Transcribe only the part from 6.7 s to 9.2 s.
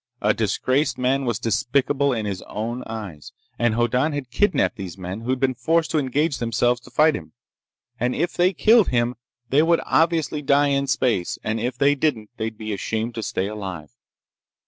to fight him, and if they killed him